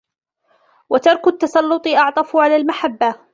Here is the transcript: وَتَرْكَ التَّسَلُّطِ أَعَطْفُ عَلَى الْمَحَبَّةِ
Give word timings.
وَتَرْكَ 0.89 1.27
التَّسَلُّطِ 1.27 1.87
أَعَطْفُ 1.87 2.35
عَلَى 2.35 2.55
الْمَحَبَّةِ 2.55 3.15